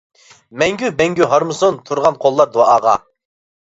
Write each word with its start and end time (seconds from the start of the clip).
مەڭگۈ 0.61 0.89
مەڭگۈ 1.03 1.29
ھارمىسۇن، 1.35 1.79
تۇرغان 1.91 2.21
قوللار 2.27 2.55
دۇئاغا! 2.61 3.01